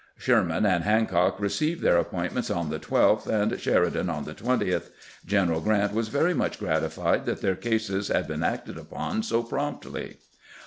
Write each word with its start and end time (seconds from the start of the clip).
Sherman 0.17 0.65
and 0.65 0.83
Han 0.83 1.05
cock 1.05 1.39
received 1.39 1.83
their 1.83 1.99
appointments 1.99 2.49
on 2.49 2.71
the 2.71 2.79
12th, 2.79 3.27
and 3.27 3.51
Sheri 3.51 3.93
dan 3.93 4.09
on 4.09 4.23
the 4.25 4.33
20th. 4.33 4.89
G 5.27 5.35
eneral 5.35 5.63
G 5.63 5.69
rant 5.69 5.93
was 5.93 6.07
very 6.07 6.33
much 6.33 6.57
gratified 6.57 7.27
that 7.27 7.41
their 7.41 7.55
cases 7.55 8.07
had 8.07 8.27
been 8.27 8.41
acted 8.41 8.79
upon 8.79 9.21
so 9.21 9.43
promptly. 9.43 10.17